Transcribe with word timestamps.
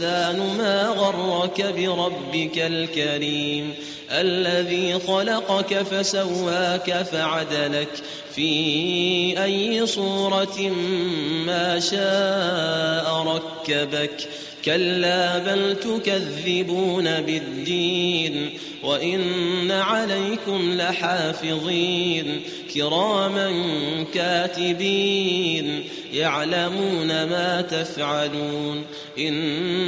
الإنسان 0.00 0.56
ما 0.58 0.88
غرك 0.88 1.74
بربك 1.76 2.58
الكريم 2.58 3.74
الذي 4.10 4.98
خلقك 5.06 5.82
فسواك 5.82 6.92
فعدلك 7.02 7.88
في 8.34 9.44
أي 9.44 9.86
صورة 9.86 10.60
ما 11.46 11.80
شاء 11.80 13.26
ركبك 13.26 14.28
كلا 14.64 15.38
بل 15.38 15.76
تكذبون 15.76 17.20
بالدين 17.20 18.50
وإن 18.82 19.70
عليكم 19.70 20.72
لحافظين 20.72 22.40
كراما 22.74 23.52
كاتبين 24.14 25.84
يعلمون 26.12 27.08
ما 27.08 27.60
تفعلون 27.70 28.84
إن 29.18 29.87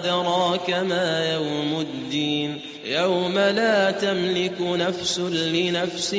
ما 0.69 1.33
يوم 1.33 1.79
الدين؟ 1.81 2.59
يوم 2.85 3.39
لا 3.39 3.91
تملك 3.91 4.61
نفس 4.61 5.19
لنفس 5.19 6.15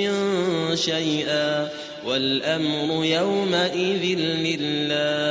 شيئا 0.74 1.68
والأمر 2.06 3.04
يومئذ 3.04 4.18
لله. 4.18 5.21